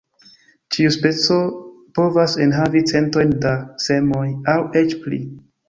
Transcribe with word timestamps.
Ĉiu 0.77 0.93
speco 0.95 1.37
povas 1.99 2.35
enhavi 2.47 2.83
centojn 2.95 3.37
da 3.47 3.55
semoj 3.87 4.27
aŭ 4.59 4.59
eĉ 4.85 5.01
pli. 5.09 5.25